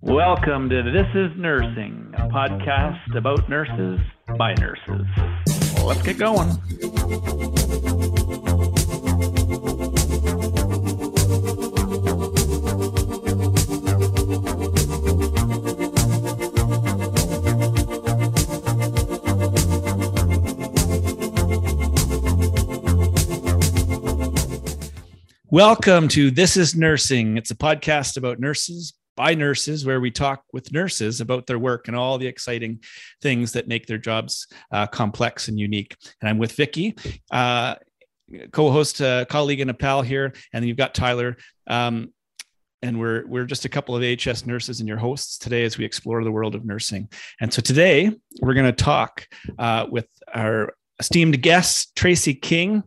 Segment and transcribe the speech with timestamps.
[0.00, 4.00] Welcome to This is Nursing, a podcast about nurses
[4.36, 5.06] by nurses.
[5.84, 6.50] Let's get going.
[25.50, 27.36] Welcome to This is Nursing.
[27.36, 31.88] It's a podcast about nurses by nurses where we talk with nurses about their work
[31.88, 32.80] and all the exciting
[33.22, 35.96] things that make their jobs uh, complex and unique.
[36.20, 36.96] And I'm with Vicky,
[37.30, 37.76] uh,
[38.52, 40.34] co-host, uh, colleague, and a pal here.
[40.52, 41.36] And you've got Tyler.
[41.66, 42.12] Um,
[42.82, 45.84] and we're we're just a couple of AHS nurses and your hosts today as we
[45.84, 47.08] explore the world of nursing.
[47.40, 49.26] And so today we're going to talk
[49.58, 52.82] uh, with our esteemed guest Tracy King.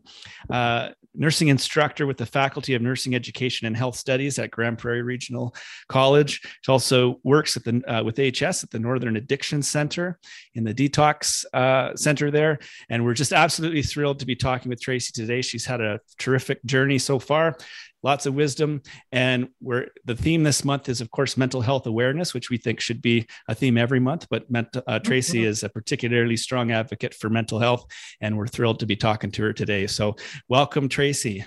[0.50, 5.02] Uh, nursing instructor with the Faculty of Nursing Education and Health Studies at Grande Prairie
[5.02, 5.56] Regional
[5.88, 6.42] College.
[6.62, 10.20] She also works at the uh, with AHS at the Northern Addiction Center
[10.54, 12.60] in the detox uh, center there.
[12.90, 15.42] And we're just absolutely thrilled to be talking with Tracy today.
[15.42, 17.58] She's had a terrific journey so far
[18.04, 18.82] lots of wisdom.
[19.12, 22.80] And we're the theme this month is, of course, mental health awareness, which we think
[22.80, 24.28] should be a theme every month.
[24.30, 24.46] But
[24.88, 25.50] uh, Tracy mm-hmm.
[25.50, 27.86] is a particularly strong advocate for mental health,
[28.22, 29.88] and we're thrilled to be talking to her today.
[29.88, 30.16] So,
[30.48, 31.46] welcome, Tracy.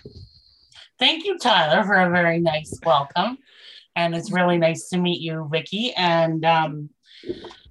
[0.99, 3.39] Thank you, Tyler, for a very nice welcome.
[3.97, 5.93] And it's really nice to meet you, Vicki.
[5.95, 6.91] And um,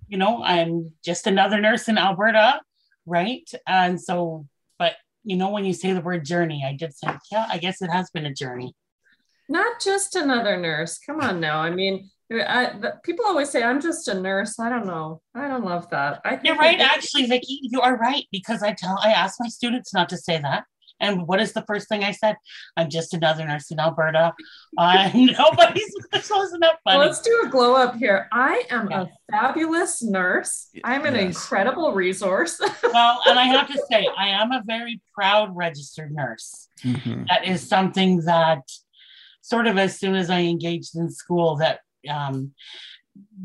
[0.08, 2.60] you know, I'm just another nurse in Alberta,
[3.06, 3.50] right?
[3.66, 4.46] And so
[5.24, 7.90] you know, when you say the word journey, I did say, yeah, I guess it
[7.90, 8.74] has been a journey.
[9.50, 10.98] Not just another nurse.
[11.00, 11.60] Come on now.
[11.60, 14.60] I mean, I, people always say I'm just a nurse.
[14.60, 15.22] I don't know.
[15.36, 16.22] I don't love that.
[16.24, 17.60] I You're right, actually, Vicki.
[17.64, 20.64] You are right because I tell I ask my students not to say that.
[21.02, 22.38] And what is the first thing I said?
[22.78, 24.34] I'm just another nurse in Alberta.
[24.78, 26.98] Uh, nobody's wasn't that funny.
[26.98, 28.28] Well, let's do a glow up here.
[28.32, 29.02] I am yeah.
[29.02, 30.70] a fabulous nurse.
[30.84, 31.24] I'm an yes.
[31.24, 32.60] incredible resource.
[32.84, 36.68] well, and I have to say, I am a very proud registered nurse.
[36.84, 37.26] Mm-hmm.
[37.30, 38.62] That is something that
[39.42, 41.80] sort of as soon as I engaged in school, that
[42.10, 42.54] um,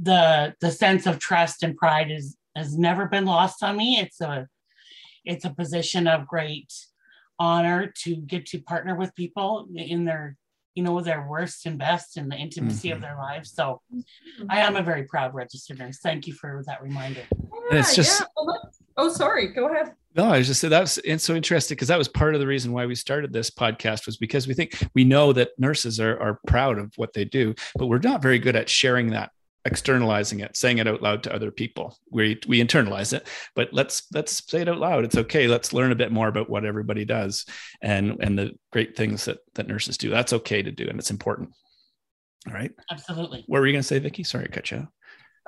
[0.03, 3.99] the the sense of trust and pride is has never been lost on me.
[3.99, 4.49] It's a
[5.25, 6.73] it's a position of great
[7.39, 10.37] honor to get to partner with people in their
[10.77, 12.97] you know their worst and best and the intimacy mm-hmm.
[12.97, 13.53] of their lives.
[13.53, 13.81] So
[14.51, 15.99] i am a very proud registered nurse.
[16.03, 17.23] Thank you for that reminder.
[17.71, 18.27] Yeah, it's just yeah.
[18.37, 19.49] well, oh sorry.
[19.49, 19.95] Go ahead.
[20.15, 22.47] No, I was just saying that's it's so interesting because that was part of the
[22.47, 26.21] reason why we started this podcast was because we think we know that nurses are
[26.21, 29.31] are proud of what they do, but we're not very good at sharing that
[29.67, 31.99] externalizing it saying it out loud to other people.
[32.11, 35.05] We we internalize it but let's let's say it out loud.
[35.05, 35.49] It's okay.
[35.49, 37.45] Let's learn a bit more about what everybody does
[37.83, 40.11] and and the great things that that nurses do.
[40.11, 41.51] That's okay to do and it's important.
[42.47, 42.73] All right.
[42.91, 43.45] Absolutely.
[43.47, 44.89] What were you going to say vicky sorry i cut you out.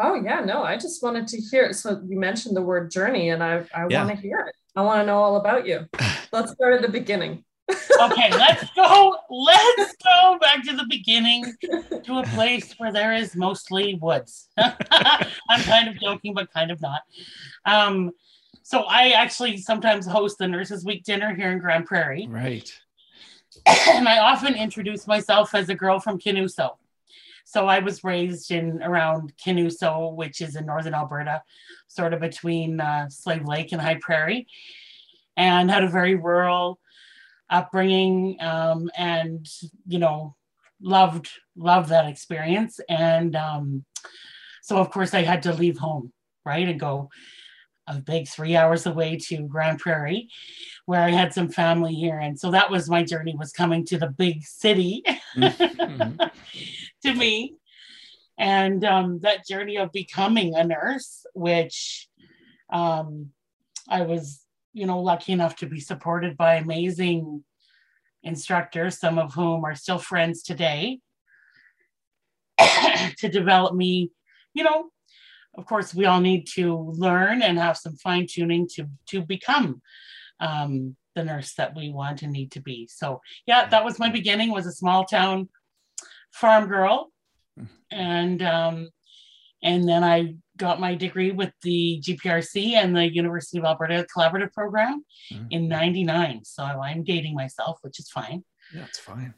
[0.00, 1.74] Oh yeah no i just wanted to hear it.
[1.74, 4.04] so you mentioned the word journey and i i yeah.
[4.04, 4.54] want to hear it.
[4.76, 5.86] I want to know all about you.
[6.32, 9.16] Let's start at the beginning okay, let's go.
[9.30, 11.54] Let's go back to the beginning
[12.04, 14.48] to a place where there is mostly woods.
[14.58, 17.02] I'm kind of joking, but kind of not.
[17.64, 18.12] Um,
[18.62, 22.26] so I actually sometimes host the Nurses Week dinner here in Grande Prairie.
[22.28, 22.70] Right.
[23.88, 26.76] And I often introduce myself as a girl from Kinuso.
[27.44, 31.42] So I was raised in around Kinuso, which is in northern Alberta,
[31.88, 34.46] sort of between uh, Slave Lake and High Prairie,
[35.36, 36.78] and had a very rural
[37.50, 39.47] upbringing um, and
[39.86, 40.36] you know
[40.81, 42.81] loved loved that experience.
[42.88, 43.84] And um,
[44.62, 46.12] so of course i had to leave home
[46.44, 47.09] right and go
[47.86, 50.28] a big three hours away to grande prairie
[50.84, 52.19] where i had some family here.
[52.19, 55.03] And so that was my journey was coming to the big city
[55.36, 56.16] mm-hmm.
[57.04, 57.54] to me.
[58.36, 62.09] And um, that journey of becoming a nurse which
[62.70, 63.30] um,
[63.88, 64.44] i was
[64.78, 67.42] you know, lucky enough to be supported by amazing
[68.22, 71.01] instructors, some of whom are still friends today,
[73.19, 74.10] to develop me,
[74.54, 74.91] you know,
[75.57, 79.83] of course, we all need to learn and have some fine tuning to to become
[80.39, 82.89] um, the nurse that we want and need to be.
[82.91, 84.53] So, yeah, that was my beginning.
[84.53, 85.48] Was a small town
[86.33, 87.10] farm girl,
[87.59, 87.66] mm-hmm.
[87.91, 88.89] and um,
[89.63, 94.53] and then I got my degree with the GPRC and the University of Alberta Collaborative
[94.53, 95.47] Program mm-hmm.
[95.51, 96.45] in 99.
[96.45, 98.45] So I'm dating myself, which is fine.
[98.75, 99.34] Yeah, it's fine.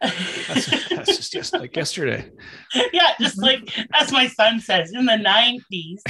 [0.00, 2.28] that's, that's just, just like yesterday.
[2.92, 6.00] Yeah, just like as my son says, in the 90s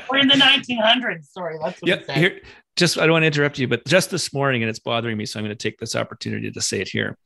[0.10, 1.32] We're in the 1900s.
[1.32, 2.40] Sorry, that's what yeah, here,
[2.76, 5.26] just I don't want to interrupt you, but just this morning, and it's bothering me,
[5.26, 7.16] so I'm going to take this opportunity to say it here.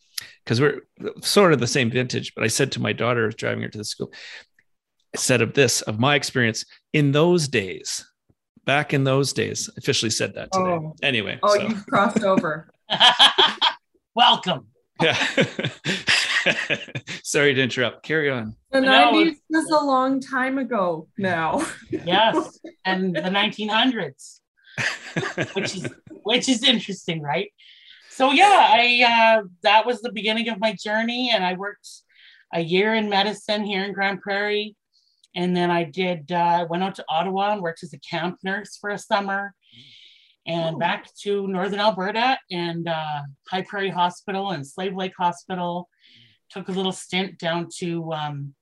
[0.45, 0.81] because we're
[1.23, 2.35] sort of the same vintage.
[2.35, 4.13] But I said to my daughter driving her to the school,
[5.17, 8.05] said of this, of my experience in those days,
[8.65, 10.65] back in those days, officially said that today.
[10.65, 10.95] Oh.
[11.03, 11.39] Anyway.
[11.43, 11.63] Oh, so.
[11.63, 12.71] you've crossed over.
[14.15, 14.67] Welcome.
[15.01, 15.15] Yeah.
[17.23, 18.05] Sorry to interrupt.
[18.05, 18.57] Carry on.
[18.73, 21.65] The no, 90s was a long time ago now.
[21.91, 22.59] yes.
[22.85, 24.41] And the 1900s,
[25.55, 25.89] which is
[26.23, 27.53] which is interesting, right?
[28.11, 31.89] So yeah, I uh, that was the beginning of my journey, and I worked
[32.53, 34.77] a year in medicine here in Grande Prairie,
[35.39, 38.77] and then I did uh, went out to Ottawa and worked as a camp nurse
[38.77, 39.55] for a summer,
[40.47, 40.79] and oh.
[40.79, 45.89] back to Northern Alberta and uh, High Prairie Hospital and Slave Lake Hospital.
[46.51, 48.55] Took a little stint down to um,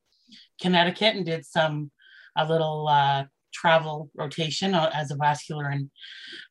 [0.60, 1.90] Connecticut and did some
[2.36, 3.24] a little uh,
[3.54, 5.88] travel rotation uh, as a vascular and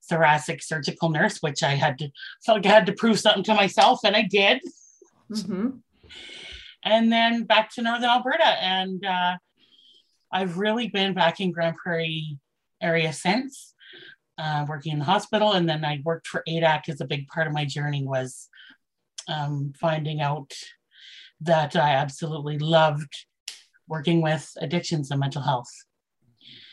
[0.10, 2.10] thoracic surgical nurse, which I had to
[2.44, 4.60] felt like I had to prove something to myself, and I did.
[5.31, 5.69] Mm-hmm.
[6.83, 9.36] And then back to Northern Alberta, and uh,
[10.35, 12.37] I've really been back in Grande Prairie
[12.81, 13.73] area since.
[14.37, 17.47] Uh, working in the hospital, and then I worked for ADAC as a big part
[17.47, 18.49] of my journey was
[19.29, 20.51] um, finding out
[21.39, 23.13] that I absolutely loved
[23.87, 25.71] working with addictions and mental health.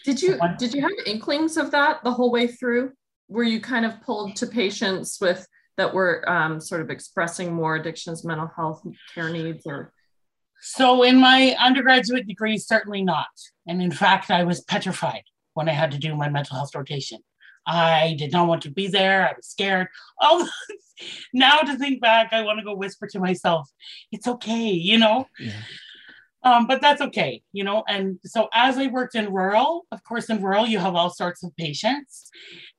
[0.05, 2.91] Did you did you have inklings of that the whole way through?
[3.29, 7.77] Were you kind of pulled to patients with that were um, sort of expressing more
[7.77, 8.85] addictions, mental health
[9.15, 9.93] care needs, or?
[10.63, 13.27] So in my undergraduate degree, certainly not.
[13.67, 15.25] And in fact, I was petrified
[15.55, 17.19] when I had to do my mental health rotation.
[17.67, 19.29] I did not want to be there.
[19.29, 19.89] I was scared.
[20.21, 20.49] Oh,
[21.33, 23.69] now to think back, I want to go whisper to myself,
[24.13, 25.27] it's okay, you know?
[25.41, 25.63] Yeah.
[26.45, 27.83] Um, but that's okay, you know.
[27.89, 31.43] And so, as I worked in rural, of course, in rural, you have all sorts
[31.43, 32.31] of patients.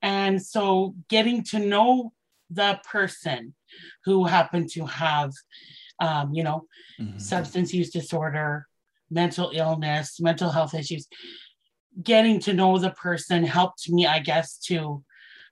[0.01, 2.13] And so, getting to know
[2.50, 3.56] the person
[4.06, 5.31] who happened to have,
[6.00, 6.66] um, you know,
[7.00, 7.18] mm-hmm.
[7.18, 8.68] substance use disorder,
[9.10, 11.07] mental illness, mental health issues,
[12.01, 15.04] getting to know the person helped me, I guess, to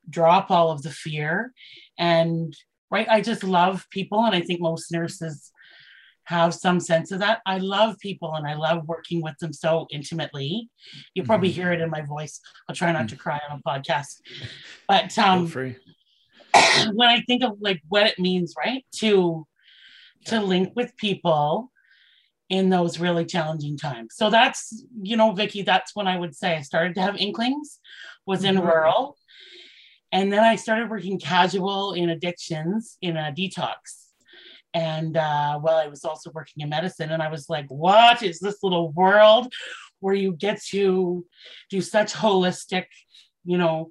[0.10, 1.54] drop all of the fear.
[1.98, 2.56] And
[2.90, 4.26] right, I just love people.
[4.26, 5.52] And I think most nurses
[6.26, 7.42] have some sense of that.
[7.46, 10.70] I love people and I love working with them so intimately.
[11.14, 11.62] You probably mm-hmm.
[11.62, 12.40] hear it in my voice.
[12.68, 13.20] I'll try not to mm.
[13.20, 14.22] cry on a podcast.
[14.88, 15.48] But um
[16.94, 18.86] when I think of like what it means, right?
[18.98, 19.46] To
[20.26, 21.72] to link with people
[22.50, 24.14] in those really challenging times.
[24.16, 27.80] So that's, you know, Vicki, that's when I would say I started to have inklings,
[28.26, 28.68] was in mm-hmm.
[28.68, 29.18] rural.
[30.12, 34.02] And then I started working casual in addictions in a detox
[34.74, 38.40] and uh, well i was also working in medicine and i was like what is
[38.40, 39.52] this little world
[40.00, 41.26] where you get to
[41.70, 42.86] do such holistic
[43.44, 43.90] you know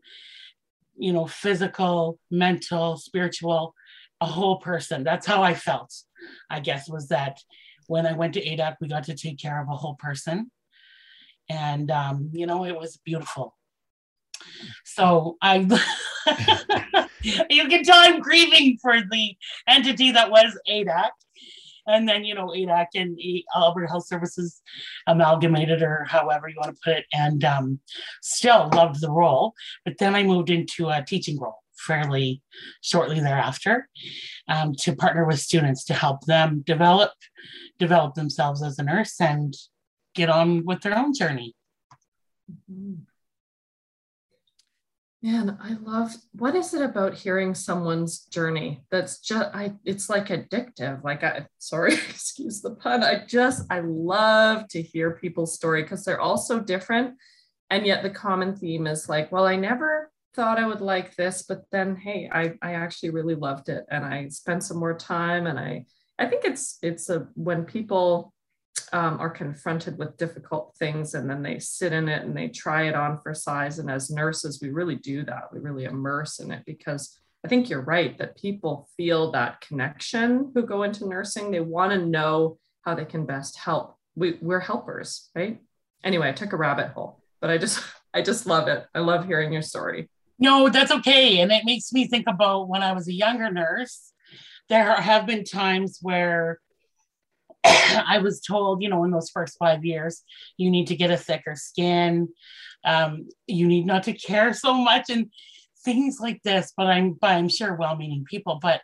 [0.96, 3.74] you know physical mental spiritual
[4.20, 5.92] a whole person that's how i felt
[6.50, 7.38] i guess was that
[7.86, 10.50] when i went to adac we got to take care of a whole person
[11.48, 13.56] and um, you know it was beautiful
[14.84, 15.58] so i
[17.22, 19.36] you can tell I'm grieving for the
[19.68, 21.10] entity that was ADAC.
[21.86, 23.18] And then, you know, ADAC and
[23.56, 24.60] Alberta Health Services
[25.06, 27.80] amalgamated, or however you want to put it, and um,
[28.22, 29.54] still loved the role.
[29.84, 32.42] But then I moved into a teaching role fairly
[32.82, 33.88] shortly thereafter
[34.48, 37.12] um, to partner with students to help them develop
[37.78, 39.54] develop themselves as a nurse and
[40.14, 41.54] get on with their own journey.
[45.22, 50.28] Man, I love what is it about hearing someone's journey that's just I it's like
[50.28, 51.04] addictive.
[51.04, 53.04] Like I sorry, excuse the pun.
[53.04, 57.16] I just I love to hear people's story because they're all so different.
[57.68, 61.42] And yet the common theme is like, well, I never thought I would like this,
[61.42, 65.46] but then hey, I I actually really loved it and I spent some more time
[65.46, 65.86] and I
[66.18, 68.32] I think it's it's a when people
[68.92, 72.88] um, are confronted with difficult things and then they sit in it and they try
[72.88, 73.78] it on for size.
[73.78, 75.52] And as nurses, we really do that.
[75.52, 80.50] We really immerse in it because I think you're right that people feel that connection
[80.54, 81.50] who go into nursing.
[81.50, 83.96] They want to know how they can best help.
[84.14, 85.60] We, we're helpers, right?
[86.02, 87.82] Anyway, I took a rabbit hole, but I just
[88.12, 88.84] I just love it.
[88.92, 90.10] I love hearing your story.
[90.40, 91.40] No, that's okay.
[91.40, 94.12] And it makes me think about when I was a younger nurse.
[94.70, 96.60] There have been times where
[97.64, 100.22] I was told, you know, in those first five years,
[100.56, 102.28] you need to get a thicker skin.
[102.84, 105.30] Um, you need not to care so much and
[105.84, 106.72] things like this.
[106.74, 108.58] But I'm, but I'm sure well-meaning people.
[108.62, 108.80] But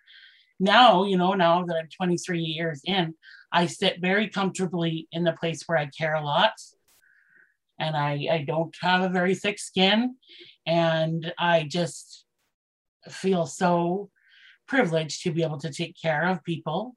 [0.61, 3.15] now, you know, now that I'm 23 years in,
[3.51, 6.53] I sit very comfortably in the place where I care a lot,
[7.79, 10.17] and I, I don't have a very thick skin,
[10.66, 12.25] and I just
[13.08, 14.11] feel so
[14.66, 16.96] privileged to be able to take care of people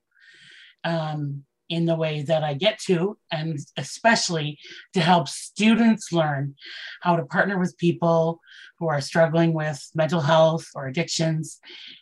[0.84, 4.58] um, in the way that I get to, and especially
[4.94, 6.56] to help students learn
[7.02, 8.40] how to partner with people
[8.80, 11.60] who are struggling with mental health or addictions,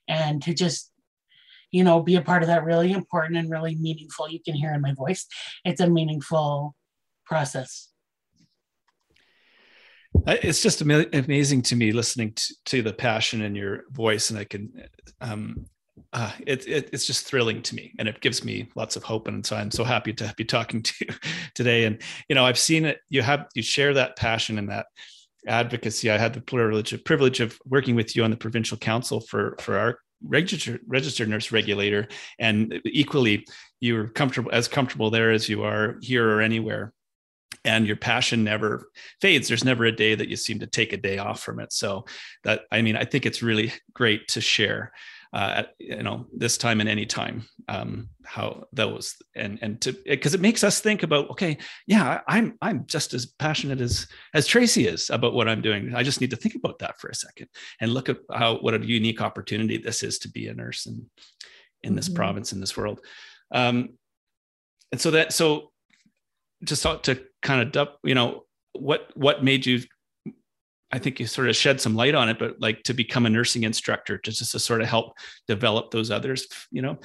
[0.07, 0.91] and to just
[1.71, 4.73] you know be a part of that really important and really meaningful you can hear
[4.73, 5.27] in my voice
[5.65, 6.73] it's a meaningful
[7.25, 7.89] process
[10.25, 14.43] it's just amazing to me listening to, to the passion in your voice and i
[14.43, 14.71] can
[15.21, 15.65] um,
[16.13, 19.27] uh, it, it, it's just thrilling to me and it gives me lots of hope
[19.27, 21.15] and so i'm so happy to be talking to you
[21.53, 21.85] today.
[21.85, 21.99] And
[22.29, 24.87] you know i've seen it you have you share that passion and that
[25.47, 26.11] advocacy.
[26.11, 29.55] I had the privilege of, privilege of working with you on the provincial council for
[29.59, 32.07] for our registered registered nurse regulator
[32.39, 33.45] and equally
[33.79, 36.91] you're comfortable as comfortable there as you are here or anywhere
[37.67, 38.89] and your passion never
[39.21, 39.47] fades.
[39.47, 41.71] There's never a day that you seem to take a day off from it.
[41.71, 42.05] So
[42.43, 44.91] that i mean i think it's really great to share
[45.33, 49.91] uh, at you know this time and any time um, how those and and to
[50.05, 54.47] because it makes us think about okay yeah i'm i'm just as passionate as as
[54.47, 55.93] tracy is about what i'm doing.
[55.93, 57.49] I just need to think about that for a second
[57.81, 61.05] and look at how what a unique opportunity this is to be a nurse in
[61.83, 62.15] in this mm-hmm.
[62.15, 63.01] province in this world.
[63.51, 63.97] Um
[64.91, 65.71] and so that so
[66.63, 69.81] just to kind of you know what what made you
[70.91, 73.29] I think you sort of shed some light on it, but like to become a
[73.29, 76.97] nursing instructor, just, just to sort of help develop those others, you know,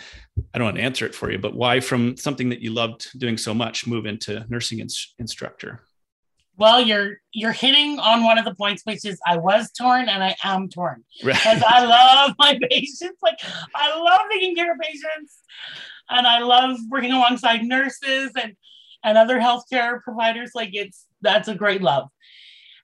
[0.54, 3.08] I don't want to answer it for you, but why from something that you loved
[3.18, 5.80] doing so much, move into nursing ins- instructor?
[6.56, 10.22] Well, you're you're hitting on one of the points, which is I was torn and
[10.22, 11.64] I am torn because right.
[11.66, 13.18] I love my patients.
[13.20, 13.38] Like
[13.74, 15.38] I love taking care of patients,
[16.08, 18.54] and I love working alongside nurses and
[19.04, 20.52] and other healthcare providers.
[20.54, 22.08] Like it's that's a great love.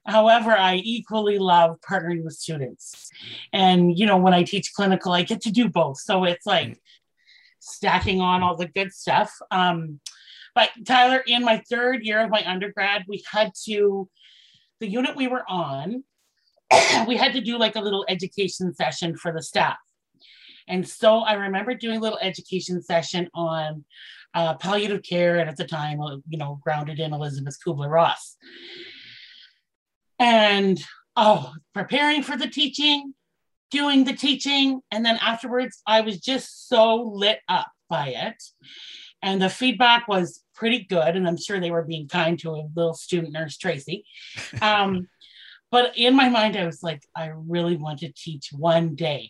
[0.05, 3.09] However, I equally love partnering with students.
[3.53, 5.99] And, you know, when I teach clinical, I get to do both.
[5.99, 6.81] So it's like
[7.59, 9.31] stacking on all the good stuff.
[9.51, 9.99] Um,
[10.55, 14.09] but Tyler, in my third year of my undergrad, we had to,
[14.79, 16.03] the unit we were on,
[17.07, 19.77] we had to do like a little education session for the staff.
[20.67, 23.85] And so I remember doing a little education session on
[24.33, 28.37] uh, palliative care, and at the time, you know, grounded in Elizabeth Kubler Ross
[30.19, 30.83] and
[31.15, 33.13] oh, preparing for the teaching,
[33.71, 34.81] doing the teaching.
[34.91, 38.43] And then afterwards, I was just so lit up by it.
[39.21, 41.15] And the feedback was pretty good.
[41.15, 44.05] And I'm sure they were being kind to a little student nurse, Tracy.
[44.61, 45.07] Um,
[45.71, 49.29] but in my mind, I was like, I really want to teach one day.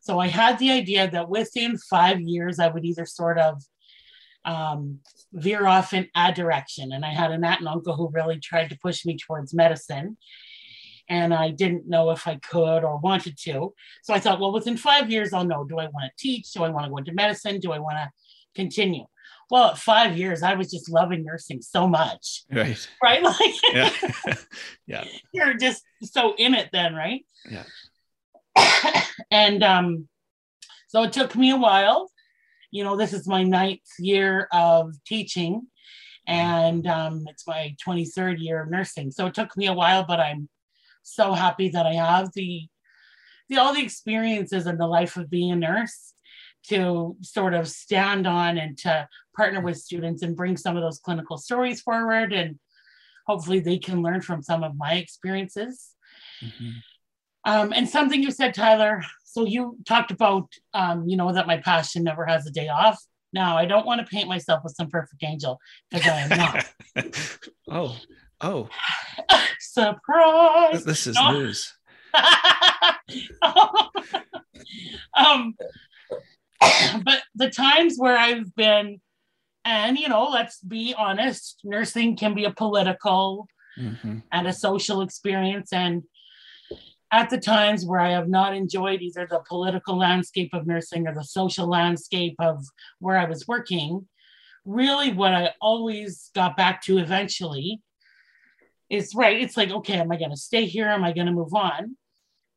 [0.00, 3.62] So I had the idea that within five years, I would either sort of
[4.48, 5.00] um,
[5.32, 6.92] veer off in a direction.
[6.92, 10.16] And I had an aunt and uncle who really tried to push me towards medicine.
[11.10, 13.74] And I didn't know if I could or wanted to.
[14.02, 16.52] So I thought, well, within five years, I'll know do I want to teach?
[16.52, 17.60] Do I want to go into medicine?
[17.60, 18.10] Do I want to
[18.54, 19.04] continue?
[19.50, 22.44] Well, at five years, I was just loving nursing so much.
[22.50, 22.88] Right.
[23.02, 23.22] Right.
[23.22, 23.90] Like, yeah.
[24.86, 25.04] yeah.
[25.32, 27.24] You're just so in it then, right?
[27.50, 27.64] Yeah.
[29.30, 30.08] and um,
[30.88, 32.10] so it took me a while
[32.70, 35.66] you know, this is my ninth year of teaching
[36.26, 39.10] and um, it's my 23rd year of nursing.
[39.10, 40.48] So it took me a while, but I'm
[41.02, 42.68] so happy that I have the,
[43.48, 46.12] the all the experiences in the life of being a nurse
[46.68, 50.98] to sort of stand on and to partner with students and bring some of those
[50.98, 52.58] clinical stories forward and
[53.26, 55.94] hopefully they can learn from some of my experiences.
[56.42, 56.70] Mm-hmm.
[57.44, 61.58] Um, and something you said, Tyler, so you talked about, um, you know, that my
[61.58, 63.02] passion never has a day off.
[63.32, 65.58] Now, I don't want to paint myself with some perfect angel
[65.90, 66.66] because I am not.
[67.70, 67.96] oh,
[68.40, 68.68] oh.
[69.60, 70.84] Surprise.
[70.84, 71.32] This is no.
[71.32, 71.72] news.
[75.16, 75.54] um,
[77.04, 79.00] but the times where I've been,
[79.64, 83.46] and you know, let's be honest, nursing can be a political
[83.78, 84.18] mm-hmm.
[84.32, 85.72] and a social experience.
[85.72, 86.04] And
[87.10, 91.14] at the times where I have not enjoyed either the political landscape of nursing or
[91.14, 92.64] the social landscape of
[92.98, 94.06] where I was working,
[94.64, 97.80] really what I always got back to eventually
[98.90, 99.40] is right.
[99.40, 100.88] It's like, okay, am I going to stay here?
[100.88, 101.96] Am I going to move on?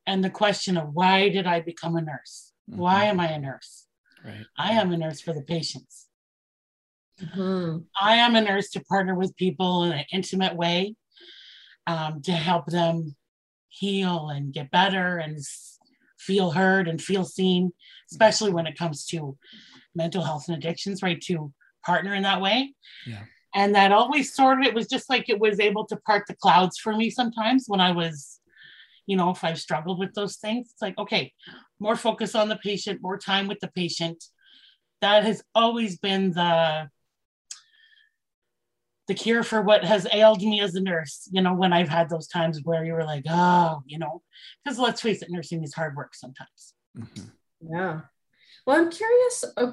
[0.06, 2.52] And the question of why did I become a nurse?
[2.70, 2.80] Mm-hmm.
[2.80, 3.86] Why am I a nurse?
[4.24, 4.44] Right.
[4.58, 6.08] I am a nurse for the patients.
[7.20, 7.78] Mm-hmm.
[8.00, 10.96] I am a nurse to partner with people in an intimate way
[11.86, 13.16] um, to help them
[13.72, 15.38] heal and get better and
[16.18, 17.72] feel heard and feel seen,
[18.10, 19.36] especially when it comes to
[19.94, 21.20] mental health and addictions, right?
[21.22, 21.52] To
[21.84, 22.74] partner in that way.
[23.06, 23.24] Yeah.
[23.54, 26.36] And that always sort of, it was just like it was able to part the
[26.36, 28.40] clouds for me sometimes when I was,
[29.06, 30.68] you know, if I've struggled with those things.
[30.70, 31.32] It's like, okay,
[31.80, 34.24] more focus on the patient, more time with the patient,
[35.00, 36.88] that has always been the
[39.08, 42.08] the cure for what has ailed me as a nurse you know when i've had
[42.08, 44.22] those times where you were like oh you know
[44.64, 46.74] because let's face it nursing is hard work sometimes.
[46.98, 47.74] Mm-hmm.
[47.74, 48.00] yeah.
[48.66, 49.72] Well i'm curious uh,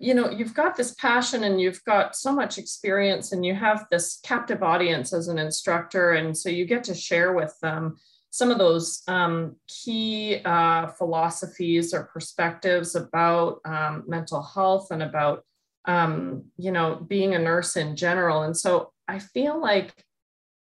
[0.00, 3.86] you know you've got this passion and you've got so much experience and you have
[3.90, 6.12] this captive audience as an instructor.
[6.12, 7.98] And so you get to share with them
[8.30, 15.44] some of those um, key uh, philosophies or perspectives about um, mental health and about
[15.86, 18.42] um, you know being a nurse in general.
[18.42, 20.04] And so i feel like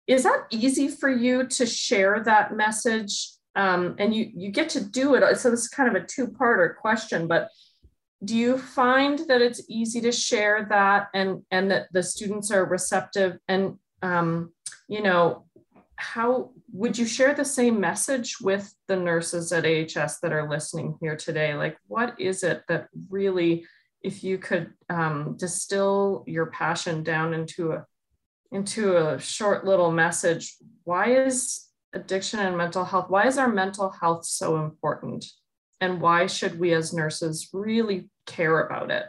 [0.07, 3.31] is that easy for you to share that message?
[3.57, 5.37] Um, and you you get to do it.
[5.39, 7.49] So this is kind of a two-parter question but
[8.25, 12.65] do you find that it's easy to share that and and that the students are
[12.65, 13.39] receptive?
[13.49, 14.53] And um,
[14.89, 15.45] you know
[15.97, 20.97] how would you share the same message with the nurses at AHS that are listening
[21.01, 21.55] here today?
[21.55, 23.65] Like, what is it that really,
[24.05, 27.85] if you could um, distill your passion down into a
[28.53, 33.09] into a short little message, why is addiction and mental health?
[33.09, 35.25] Why is our mental health so important?
[35.81, 39.07] And why should we as nurses really care about it?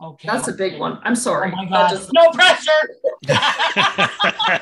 [0.00, 0.28] Okay.
[0.28, 1.00] That's a big one.
[1.02, 1.50] I'm sorry.
[1.52, 1.90] Oh my God.
[1.90, 2.12] Just...
[2.12, 2.70] No pressure.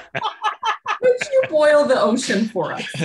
[1.02, 2.86] Would you boil the ocean for us?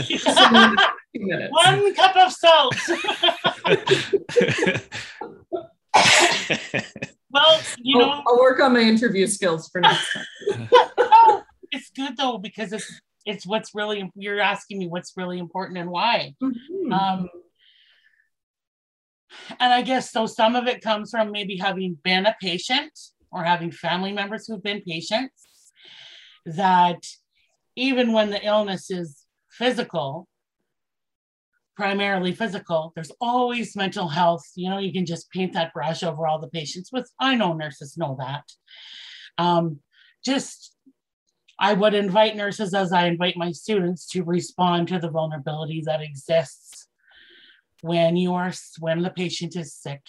[1.13, 2.75] One cup of salt.
[7.31, 10.69] well, you know, I'll, I'll, work on my interview skills for next time.
[11.71, 15.89] it's good though because it's it's what's really you're asking me what's really important and
[15.89, 16.33] why.
[16.41, 16.93] Mm-hmm.
[16.93, 17.29] Um,
[19.59, 20.25] and I guess so.
[20.25, 22.97] Some of it comes from maybe having been a patient
[23.31, 25.71] or having family members who've been patients
[26.45, 27.03] that
[27.75, 30.27] even when the illness is physical,
[31.77, 34.43] primarily physical, there's always mental health.
[34.55, 37.53] You know, you can just paint that brush over all the patients with, I know
[37.53, 38.43] nurses know that.
[39.37, 39.79] Um,
[40.25, 40.75] just,
[41.59, 46.01] I would invite nurses as I invite my students to respond to the vulnerability that
[46.01, 46.87] exists
[47.81, 50.01] when you are, when the patient is sick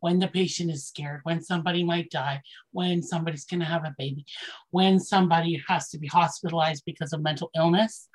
[0.00, 2.42] when the patient is scared, when somebody might die,
[2.72, 4.24] when somebody's going to have a baby,
[4.70, 8.08] when somebody has to be hospitalized because of mental illness,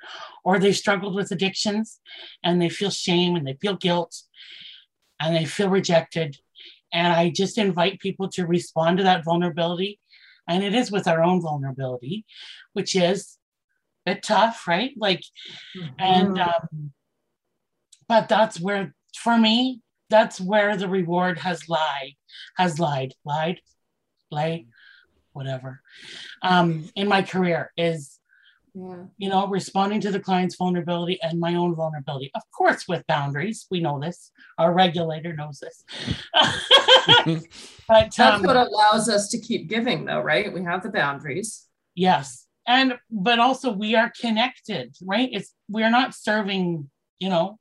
[0.44, 2.00] or they struggled with addictions
[2.42, 4.22] and they feel shame and they feel guilt
[5.20, 6.36] and they feel rejected.
[6.92, 10.00] And I just invite people to respond to that vulnerability.
[10.48, 12.24] And it is with our own vulnerability,
[12.72, 13.38] which is
[14.06, 14.92] a bit tough, right?
[14.96, 15.22] Like,
[15.76, 15.94] mm-hmm.
[15.98, 16.92] and, um,
[18.08, 22.14] but that's where, for me, that's where the reward has lied,
[22.56, 23.60] has lied, lied,
[24.30, 24.66] lied,
[25.32, 25.80] whatever.
[26.42, 28.18] Um, in my career is,
[28.74, 29.04] yeah.
[29.16, 32.30] you know, responding to the client's vulnerability and my own vulnerability.
[32.34, 34.30] Of course, with boundaries, we know this.
[34.58, 35.84] Our regulator knows this.
[37.88, 40.52] but that's um, what allows us to keep giving, though, right?
[40.52, 41.66] We have the boundaries.
[41.94, 45.28] Yes, and but also we are connected, right?
[45.32, 47.58] It's we're not serving, you know,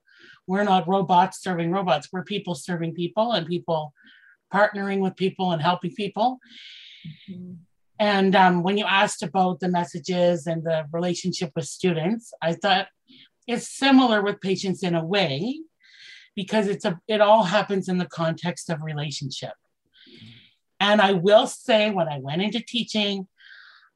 [0.48, 2.08] we're not robots serving robots.
[2.12, 3.94] We're people serving people and people
[4.54, 6.40] partnering with people and helping people.
[7.30, 7.54] Mm-hmm.
[8.00, 12.88] And um, when you asked about the messages and the relationship with students, I thought
[13.48, 15.60] it's similar with patients in a way
[16.36, 19.54] because it's a it all happens in the context of relationship.
[20.80, 23.28] And I will say when I went into teaching,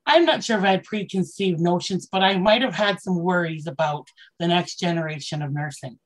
[0.07, 3.67] I'm not sure if I had preconceived notions, but I might have had some worries
[3.67, 4.07] about
[4.39, 5.99] the next generation of nursing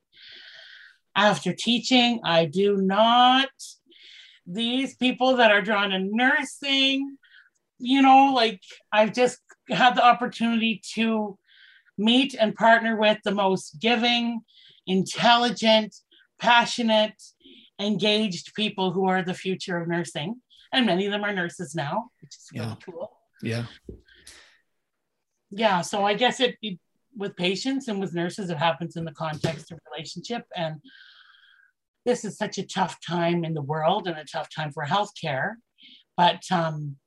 [1.16, 2.20] after teaching.
[2.24, 3.50] I do not.
[4.46, 7.18] These people that are drawn to nursing,
[7.80, 11.38] you know, like I've just had the opportunity to
[11.98, 14.42] meet and partner with the most giving,
[14.86, 15.96] intelligent,
[16.40, 17.22] passionate,
[17.80, 20.42] engaged people who are the future of nursing.
[20.72, 23.12] And many of them are nurses now, which is really cool.
[23.42, 23.66] Yeah.
[25.50, 25.82] Yeah.
[25.82, 26.80] So I guess it, it
[27.16, 30.46] with patients and with nurses, it happens in the context of relationship.
[30.56, 30.82] And
[32.06, 35.54] this is such a tough time in the world and a tough time for healthcare.
[36.18, 36.98] But um,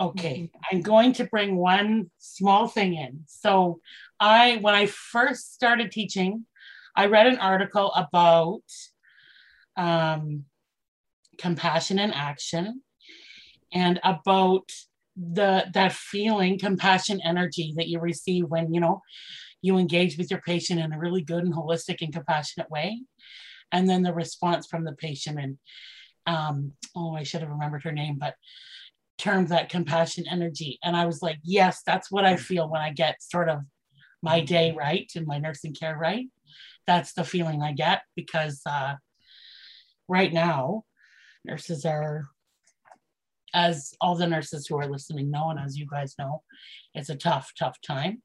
[0.00, 0.58] okay, mm-hmm.
[0.70, 3.24] I'm going to bring one small thing in.
[3.26, 3.80] So
[4.20, 6.46] I, when I first started teaching,
[6.96, 8.62] I read an article about
[9.76, 10.44] um,
[11.38, 12.82] compassion and action
[13.72, 14.70] and about
[15.16, 19.00] the that feeling compassion energy that you receive when you know
[19.62, 23.00] you engage with your patient in a really good and holistic and compassionate way.
[23.72, 25.58] And then the response from the patient and
[26.26, 28.34] um, oh i should have remembered her name but
[29.18, 30.78] termed that compassion energy.
[30.82, 33.60] And i was like yes that's what i feel when i get sort of
[34.22, 36.26] my day right and my nursing care right.
[36.86, 38.94] That's the feeling i get because uh,
[40.08, 40.84] right now
[41.44, 42.24] nurses are,
[43.54, 46.42] as all the nurses who are listening know, and as you guys know,
[46.94, 48.20] it's a tough, tough time.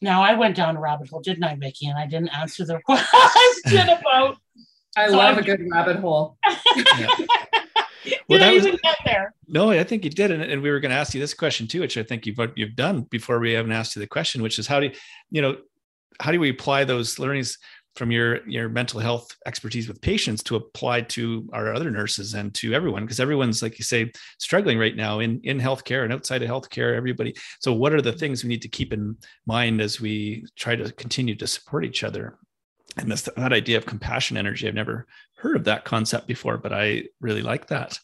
[0.00, 1.86] Now I went down a rabbit hole, didn't I, Vicki?
[1.88, 4.36] And I didn't answer the question about.
[4.96, 6.38] I So love a good rabbit hole.
[6.98, 7.08] Yeah.
[8.04, 9.34] Did Well, that I was- even get there?
[9.48, 11.66] No, I think you did, and, and we were going to ask you this question
[11.66, 14.58] too, which I think you've you've done before we haven't asked you the question, which
[14.58, 14.92] is how do you,
[15.30, 15.56] you know,
[16.20, 17.58] how do we apply those learnings
[17.98, 22.54] from your your mental health expertise with patients to apply to our other nurses and
[22.54, 26.42] to everyone because everyone's like you say struggling right now in in healthcare and outside
[26.42, 27.34] of healthcare everybody.
[27.60, 30.92] So what are the things we need to keep in mind as we try to
[30.92, 32.38] continue to support each other?
[32.96, 35.06] And this that idea of compassion energy i've never
[35.36, 37.98] heard of that concept before but i really like that.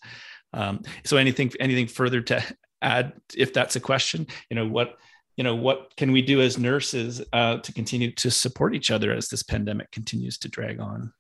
[0.52, 2.42] Um, so anything anything further to
[2.82, 4.26] add if that's a question?
[4.50, 4.98] You know what
[5.36, 9.12] you know what can we do as nurses uh, to continue to support each other
[9.12, 11.12] as this pandemic continues to drag on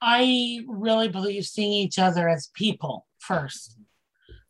[0.00, 3.76] I really believe seeing each other as people first,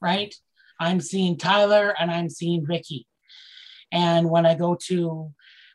[0.01, 0.35] right?
[0.79, 3.07] I'm seeing Tyler and I'm seeing Vicky.
[3.91, 5.33] And when I go to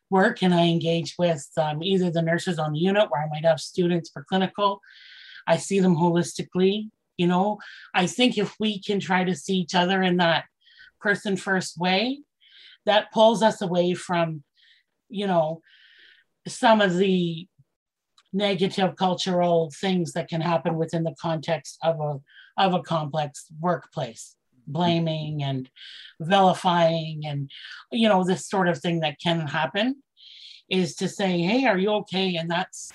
[0.10, 3.46] work and I engage with um, either the nurses on the unit where I might
[3.46, 4.80] have students for clinical,
[5.48, 6.90] I see them holistically.
[7.18, 7.58] You know,
[7.94, 10.46] I think if we can try to see each other in that
[11.02, 12.20] person first way,
[12.86, 14.44] that pulls us away from,
[15.10, 15.62] you know,
[16.48, 17.48] some of the
[18.34, 22.20] negative cultural things that can happen within the context of a
[22.58, 24.36] of a complex workplace.
[24.66, 25.70] Blaming and
[26.22, 27.52] vilifying and
[27.92, 30.02] you know this sort of thing that can happen
[30.70, 32.38] is to say hey are you okay?
[32.38, 32.92] And that's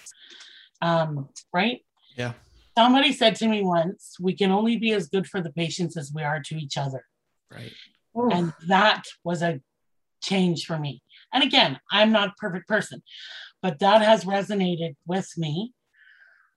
[0.81, 1.81] um right?
[2.17, 2.33] Yeah.
[2.77, 6.11] somebody said to me once we can only be as good for the patients as
[6.13, 7.05] we are to each other.
[7.53, 7.73] Right.
[8.17, 8.31] Ooh.
[8.31, 9.61] and that was a
[10.23, 11.03] change for me.
[11.33, 13.03] And again, I'm not a perfect person,
[13.63, 15.73] but that has resonated with me.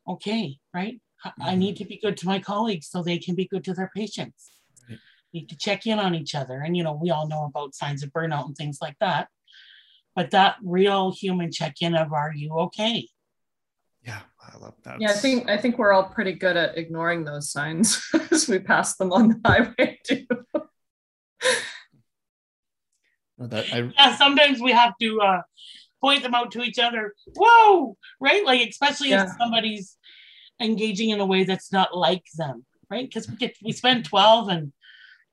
[0.07, 0.99] Okay, right?
[1.25, 3.73] I- I need to be good to my colleagues so they can be good to
[3.73, 4.51] their patients.
[4.89, 4.99] Right.
[5.33, 6.61] Need to check in on each other.
[6.61, 9.27] And, you know, we all know about signs of burnout and things like that.
[10.15, 13.07] But that real human check in of, are you okay?
[14.03, 17.23] yeah i love that Yeah, I think I think we're all pretty good at ignoring
[17.23, 20.25] those signs as we pass them on the highway too.
[23.47, 25.41] That I, Yeah, sometimes we have to uh,
[26.01, 27.13] point them out to each other.
[27.35, 28.45] Whoa, right?
[28.45, 29.25] Like, especially Yeah.
[29.25, 29.97] if somebody's
[30.59, 33.07] engaging in a way that's not like them, right?
[33.07, 34.73] Because we get we spend 12 and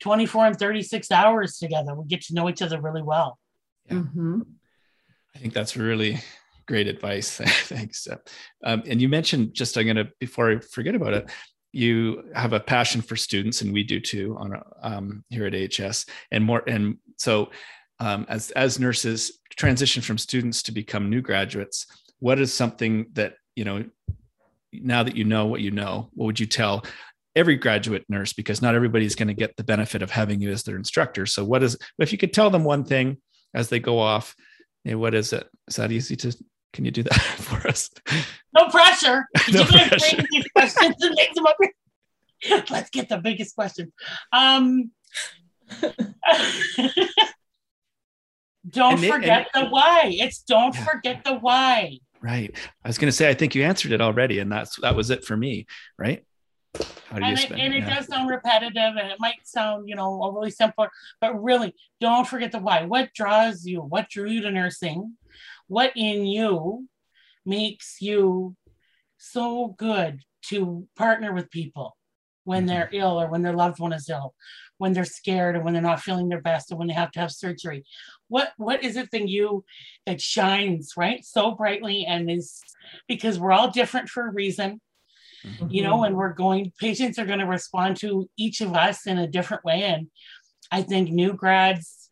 [0.01, 1.94] 24 and 36 hours together.
[1.94, 3.38] We get to know each other really well.
[3.87, 3.94] Yeah.
[3.99, 4.42] Mhm.
[5.35, 6.21] I think that's really
[6.66, 7.37] great advice.
[7.40, 8.07] Thanks.
[8.64, 11.31] Um, and you mentioned just I'm gonna before I forget about it.
[11.73, 16.07] You have a passion for students, and we do too on um, here at AHS.
[16.33, 17.51] And more, and so
[18.01, 21.87] um, as as nurses transition from students to become new graduates,
[22.21, 23.85] what is something that you know
[24.73, 26.11] now that you know what you know?
[26.15, 26.85] What would you tell?
[27.37, 30.65] Every graduate nurse, because not everybody's going to get the benefit of having you as
[30.65, 31.25] their instructor.
[31.27, 33.19] So, what is if you could tell them one thing
[33.55, 34.35] as they go off
[34.89, 35.47] Hey, what is it?
[35.67, 36.35] Is that easy to?
[36.73, 37.91] Can you do that for us?
[38.55, 39.27] No pressure.
[39.53, 40.25] No pressure.
[40.55, 41.57] questions and make them up.
[42.71, 43.93] Let's get the biggest question.
[44.33, 44.91] Um,
[48.70, 50.14] don't And forget the why.
[50.18, 50.85] It's don't Yeah.
[50.85, 51.98] forget the why.
[52.20, 52.57] Right.
[52.85, 55.11] I was going to say, I think you answered it already, and that's that was
[55.11, 55.66] it for me.
[55.98, 56.24] Right.
[57.07, 57.61] How do you and it, spend?
[57.61, 57.96] and it yeah.
[57.96, 60.87] does sound repetitive and it might sound you know overly simple
[61.20, 65.16] but really don't forget the why what draws you what drew you to nursing
[65.66, 66.87] what in you
[67.46, 68.54] makes you
[69.16, 71.96] so good to partner with people
[72.49, 74.35] when they're ill or when their loved one is ill
[74.79, 77.21] when they're scared or when they're not feeling their best or when they have to
[77.21, 77.85] have surgery.
[78.29, 79.65] What what is it in you
[80.07, 82.61] that shines right so brightly and is
[83.07, 84.81] because we're all different for a reason.
[85.69, 89.19] You know, and we're going, patients are going to respond to each of us in
[89.19, 89.85] a different way.
[89.85, 90.09] And
[90.73, 92.11] I think new grads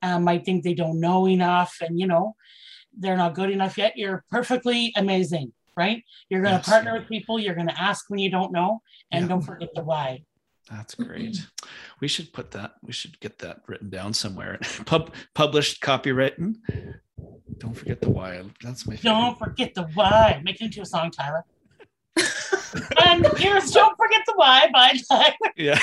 [0.00, 2.36] um, might think they don't know enough and, you know,
[2.96, 3.98] they're not good enough yet.
[3.98, 6.04] You're perfectly amazing, right?
[6.28, 6.68] You're going to Yes.
[6.68, 9.28] partner with people, you're going to ask when you don't know, and Yeah.
[9.28, 10.24] don't forget the why.
[10.70, 11.32] That's great.
[11.36, 11.68] Mm-hmm.
[12.00, 12.72] We should put that.
[12.82, 14.58] We should get that written down somewhere.
[14.84, 16.56] Pub published, copywritten.
[17.56, 18.42] Don't forget the why.
[18.62, 19.10] That's my favorite.
[19.10, 20.40] Don't forget the why.
[20.44, 21.44] Make it into a song, Tyler.
[22.18, 25.52] Um, and here's Don't Forget the Why by Tyler.
[25.56, 25.78] Yeah.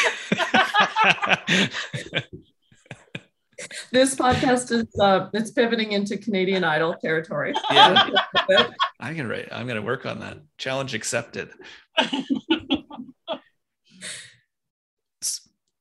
[3.92, 7.54] This podcast is uh, it's pivoting into Canadian Idol territory.
[7.72, 8.10] yeah.
[9.00, 9.50] I'm gonna write.
[9.52, 10.40] I'm gonna work on that.
[10.58, 11.50] Challenge accepted.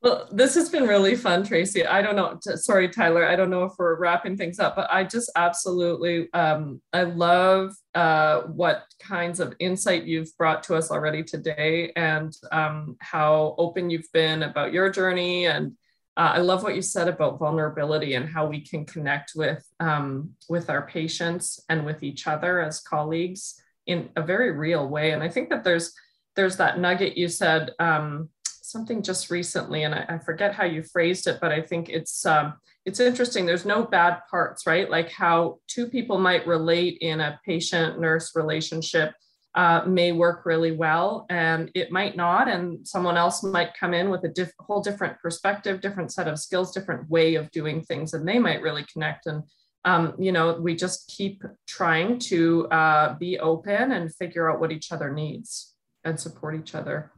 [0.05, 1.87] Well, this has been really fun, Tracy.
[1.87, 2.39] I don't know.
[2.57, 3.25] Sorry, Tyler.
[3.27, 7.73] I don't know if we're wrapping things up, but I just absolutely, um, I love
[7.95, 13.89] uh, what kinds of insight you've brought to us already today, and um, how open
[13.89, 15.47] you've been about your journey.
[15.47, 15.73] And
[16.17, 20.31] uh, I love what you said about vulnerability and how we can connect with um,
[20.49, 25.11] with our patients and with each other as colleagues in a very real way.
[25.11, 25.93] And I think that there's
[26.37, 30.83] there's that nugget you said um, something just recently, and I, I, forget how you
[30.83, 33.45] phrased it, but I think it's um, it's interesting.
[33.45, 34.89] There's no bad parts, right?
[34.89, 39.15] Like how two people might relate in a patient-nurse relationship
[39.55, 44.11] uh, may work really well, and it might not, and someone else might come in
[44.11, 48.15] with a diff- whole different perspective, different set of skills, different way of doing things,
[48.15, 49.27] and they might really connect.
[49.27, 49.45] And
[49.85, 54.73] um, you know, we just keep trying to uh, be open and figure out what
[54.73, 57.13] each other needs and support each other.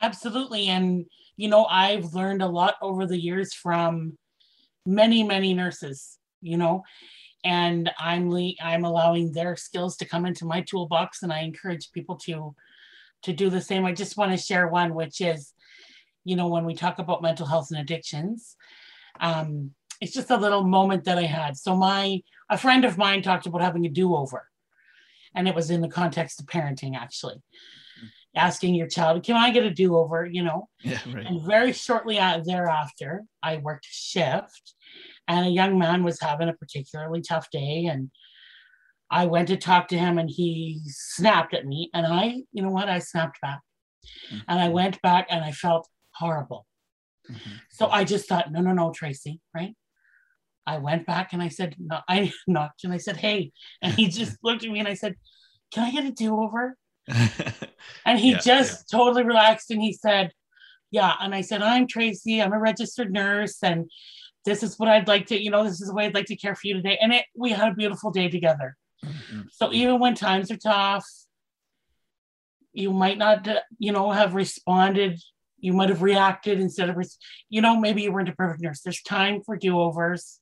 [0.00, 0.68] Absolutely.
[0.68, 1.06] And,
[1.36, 4.18] you know, I've learned a lot over the years from
[4.86, 6.82] many, many nurses, you know,
[7.48, 8.30] and I'm
[8.60, 12.54] I'm allowing their skills to come into my toolbox and I encourage people to
[13.22, 13.86] to do the same.
[13.86, 15.54] I just want to share one, which is,
[16.24, 18.54] you know, when we talk about mental health and addictions,
[19.18, 21.56] um, it's just a little moment that I had.
[21.56, 24.46] So my a friend of mine talked about having a do-over.
[25.34, 27.42] And it was in the context of parenting, actually
[28.36, 30.68] asking your child, "Can I get a do-over?" You know.
[30.82, 31.26] Yeah, right.
[31.26, 34.74] And very shortly thereafter, I worked shift,
[35.26, 38.10] and a young man was having a particularly tough day, and
[39.10, 42.70] I went to talk to him, and he snapped at me, and I, you know
[42.70, 43.60] what, I snapped back,
[44.30, 44.38] mm-hmm.
[44.48, 46.66] and I went back, and I felt horrible.
[47.30, 47.56] Mm-hmm.
[47.70, 49.74] So I just thought, no, no, no, Tracy, right?
[50.66, 53.52] I went back and I said, no, I knocked and I said, hey.
[53.82, 55.16] And he just looked at me and I said,
[55.72, 56.76] can I get a do over?
[58.08, 58.98] and he yeah, just yeah.
[58.98, 60.32] totally relaxed and he said,
[60.90, 61.12] Yeah.
[61.20, 63.90] And I said, I'm Tracy, I'm a registered nurse, and
[64.44, 66.36] this is what I'd like to, you know, this is the way I'd like to
[66.36, 66.98] care for you today.
[67.00, 68.76] And it we had a beautiful day together.
[69.04, 69.42] Mm-hmm.
[69.52, 71.06] So even when times are tough,
[72.72, 73.46] you might not,
[73.78, 75.20] you know, have responded.
[75.60, 76.96] You might have reacted instead of,
[77.50, 78.80] you know, maybe you weren't a perfect nurse.
[78.80, 80.40] There's time for do overs,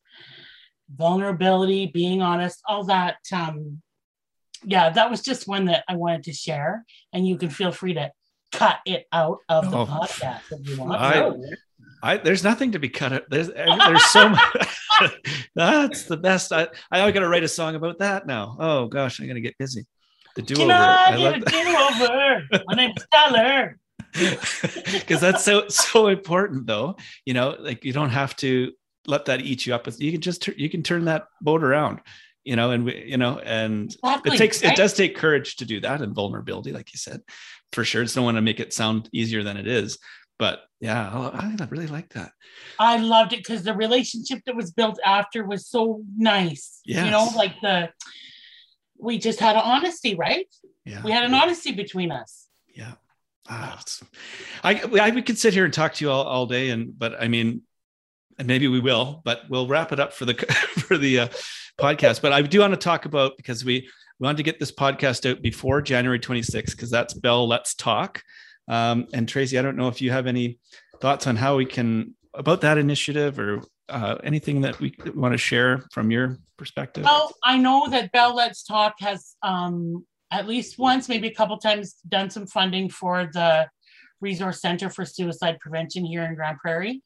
[0.95, 3.83] vulnerability, being honest, all that um,
[4.67, 7.95] yeah, that was just one that I wanted to share, and you can feel free
[7.95, 8.11] to
[8.51, 11.01] cut it out of the oh, podcast if you want.
[11.01, 11.33] I,
[12.03, 13.23] I, there's nothing to be cut out.
[13.31, 14.81] There's there's so much.
[15.55, 16.53] That's the best.
[16.53, 18.57] I I got to write a song about that now.
[18.59, 19.87] Oh gosh, I'm gonna get busy.
[20.35, 20.73] The do over.
[20.73, 22.43] I, I love do over.
[22.67, 23.79] My name's Tyler.
[24.13, 26.97] Because that's so so important, though.
[27.25, 28.73] You know, like you don't have to
[29.07, 29.87] let that eat you up.
[29.99, 32.01] You can just you can turn that boat around
[32.47, 34.35] you know, and we, you know, and exactly.
[34.35, 34.73] it takes, right?
[34.73, 37.21] it does take courage to do that and vulnerability, like you said,
[37.73, 38.03] for sure.
[38.03, 39.99] It's don't want to make it sound easier than it is,
[40.39, 42.31] but yeah, I, I really like that.
[42.79, 46.81] I loved it because the relationship that was built after was so nice.
[46.87, 47.05] Yes.
[47.05, 47.91] You know, like the,
[48.97, 50.47] we just had an honesty, right?
[50.85, 51.03] Yeah.
[51.03, 52.47] We had an honesty between us.
[52.73, 52.93] Yeah.
[53.49, 53.83] Ah,
[54.63, 57.21] I, I we could sit here and talk to you all, all day and but
[57.21, 57.63] I mean
[58.39, 60.35] and maybe we will but we'll wrap it up for the
[60.79, 61.29] for the uh,
[61.79, 62.23] podcast.
[62.23, 65.43] But I do want to talk about because we wanted to get this podcast out
[65.43, 68.23] before January 26th because that's Bell Let's Talk.
[68.69, 70.59] Um, and Tracy, I don't know if you have any
[71.01, 75.39] thoughts on how we can about that initiative or uh, anything that we want to
[75.39, 77.05] share from your perspective.
[77.05, 81.57] Well, I know that Bell Let's Talk has um, at least once, maybe a couple
[81.59, 83.69] times, done some funding for the
[84.21, 87.03] Resource Center for Suicide Prevention here in Grande Prairie,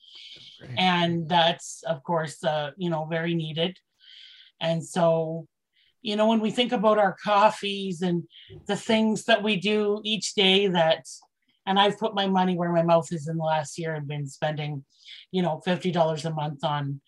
[0.61, 0.79] Great.
[0.79, 3.77] and that's of course uh, you know very needed.
[4.61, 5.47] And so,
[6.03, 8.25] you know, when we think about our coffees and
[8.67, 11.07] the things that we do each day that,
[11.67, 14.27] and I've put my money where my mouth is in the last year and been
[14.27, 14.85] spending,
[15.31, 17.01] you know, $50 a month on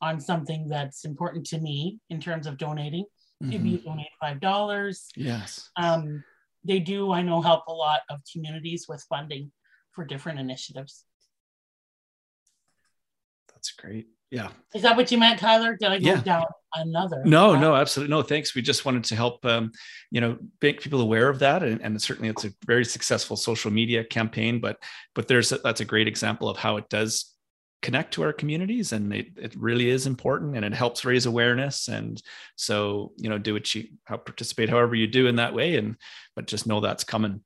[0.00, 3.04] on something that's important to me in terms of donating.
[3.42, 3.52] Mm-hmm.
[3.52, 6.24] If you donate five dollars, yes, um,
[6.64, 7.12] they do.
[7.12, 9.52] I know help a lot of communities with funding
[9.92, 11.04] for different initiatives.
[13.52, 14.08] That's great.
[14.30, 14.48] Yeah.
[14.74, 15.76] Is that what you meant, Tyler?
[15.76, 16.20] Did I go yeah.
[16.20, 17.22] down another?
[17.24, 18.14] No, no, absolutely.
[18.14, 18.54] No, thanks.
[18.54, 19.72] We just wanted to help, um,
[20.10, 21.62] you know, make people aware of that.
[21.62, 24.82] And, and, certainly it's a very successful social media campaign, but,
[25.14, 27.34] but there's, a, that's a great example of how it does
[27.80, 31.88] connect to our communities and it, it really is important and it helps raise awareness.
[31.88, 32.20] And
[32.56, 35.76] so, you know, do what you, how participate however you do in that way.
[35.76, 35.96] And,
[36.36, 37.42] but just know that's coming.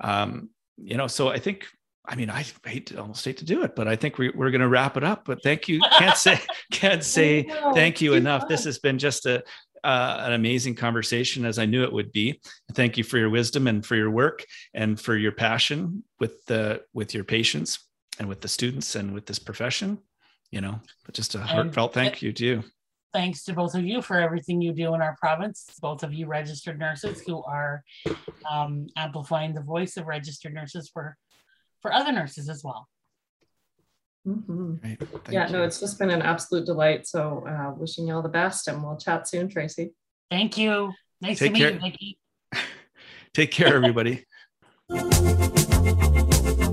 [0.00, 1.66] Um, you know, so I think
[2.08, 4.50] I mean, I hate to almost hate to do it, but I think we, we're
[4.50, 5.24] going to wrap it up.
[5.24, 5.80] But thank you.
[5.98, 6.40] Can't say
[6.72, 7.42] can't say
[7.74, 8.48] thank you enough.
[8.48, 9.42] This has been just a
[9.82, 12.40] uh, an amazing conversation, as I knew it would be.
[12.74, 16.82] Thank you for your wisdom and for your work and for your passion with the
[16.92, 17.78] with your patients.
[18.18, 19.98] and with the students and with this profession.
[20.50, 22.64] You know, but just a heartfelt thank you to you.
[23.12, 25.66] Thanks to both of you for everything you do in our province.
[25.80, 27.82] Both of you registered nurses who are
[28.50, 31.16] um, amplifying the voice of registered nurses for
[31.82, 32.88] for other nurses as well.
[34.26, 34.74] Mm-hmm.
[35.30, 35.52] Yeah, you.
[35.52, 37.06] no, it's just been an absolute delight.
[37.06, 39.92] So, uh, wishing you all the best, and we'll chat soon, Tracy.
[40.30, 40.92] Thank you.
[41.20, 41.92] Nice Take to meet care.
[42.00, 42.14] you,
[43.34, 44.24] Take care, everybody.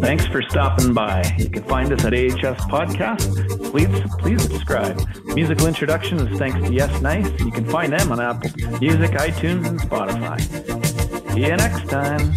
[0.04, 1.24] Thanks for stopping by.
[1.38, 3.72] You can find us at AHS Podcast.
[3.72, 5.02] Please, please subscribe.
[5.28, 7.28] Musical introduction is thanks to Yes Nice.
[7.40, 8.50] You can find them on Apple
[8.82, 11.34] Music, iTunes, and Spotify.
[11.34, 12.34] See you next time.